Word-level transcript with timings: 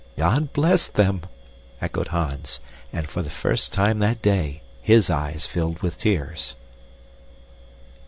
"God 0.17 0.51
bless 0.51 0.87
them!" 0.87 1.21
echoed 1.79 2.07
Hans, 2.07 2.59
and 2.91 3.07
for 3.07 3.21
the 3.21 3.29
first 3.29 3.71
time 3.71 3.99
that 3.99 4.19
day 4.19 4.63
his 4.81 5.11
eyes 5.11 5.45
filled 5.45 5.83
with 5.83 5.99
tears. 5.99 6.55